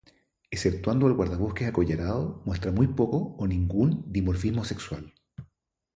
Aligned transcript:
Exceptuando 0.49 1.05
el 1.05 1.13
guardabosques 1.13 1.67
acollarado, 1.67 2.41
muestran 2.43 2.73
muy 2.73 2.87
poco, 2.87 3.35
o 3.37 3.45
ningún, 3.45 4.03
dimorfismo 4.07 4.65
sexual. 4.65 5.13